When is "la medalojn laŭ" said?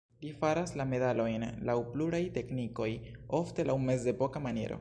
0.79-1.77